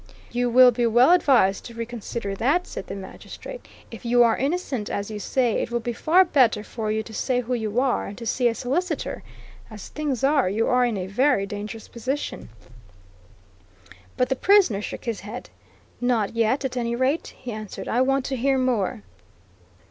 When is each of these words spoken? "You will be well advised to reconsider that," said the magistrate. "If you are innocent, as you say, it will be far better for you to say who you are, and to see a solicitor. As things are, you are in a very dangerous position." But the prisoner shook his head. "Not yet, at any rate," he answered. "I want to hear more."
"You 0.31 0.49
will 0.49 0.71
be 0.71 0.87
well 0.87 1.11
advised 1.11 1.63
to 1.65 1.75
reconsider 1.75 2.33
that," 2.33 2.65
said 2.65 2.87
the 2.87 2.95
magistrate. 2.95 3.67
"If 3.91 4.03
you 4.03 4.23
are 4.23 4.35
innocent, 4.35 4.89
as 4.89 5.11
you 5.11 5.19
say, 5.19 5.61
it 5.61 5.69
will 5.69 5.79
be 5.79 5.93
far 5.93 6.25
better 6.25 6.63
for 6.63 6.91
you 6.91 7.03
to 7.03 7.13
say 7.13 7.41
who 7.41 7.53
you 7.53 7.79
are, 7.79 8.07
and 8.07 8.17
to 8.17 8.25
see 8.25 8.47
a 8.47 8.55
solicitor. 8.55 9.21
As 9.69 9.89
things 9.89 10.23
are, 10.23 10.49
you 10.49 10.67
are 10.69 10.83
in 10.83 10.97
a 10.97 11.05
very 11.05 11.45
dangerous 11.45 11.87
position." 11.87 12.49
But 14.17 14.29
the 14.29 14.35
prisoner 14.35 14.81
shook 14.81 15.05
his 15.05 15.19
head. 15.19 15.51
"Not 16.01 16.33
yet, 16.33 16.65
at 16.65 16.75
any 16.75 16.95
rate," 16.95 17.35
he 17.37 17.51
answered. 17.51 17.87
"I 17.87 18.01
want 18.01 18.25
to 18.25 18.35
hear 18.35 18.57
more." 18.57 19.03